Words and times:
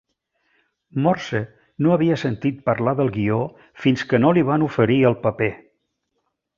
Morse 1.07 1.41
no 1.85 1.93
havia 1.97 2.17
sentit 2.23 2.65
parlar 2.71 2.95
del 3.03 3.13
guió 3.19 3.39
fins 3.85 4.09
que 4.13 4.23
no 4.27 4.35
li 4.39 4.49
van 4.53 4.69
oferir 4.71 5.01
el 5.13 5.21
paper. 5.29 5.55